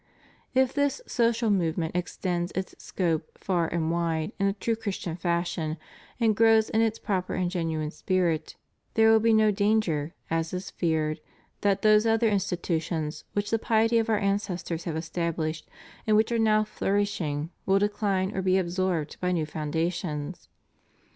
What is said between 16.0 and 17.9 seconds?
and which are now flourishing, will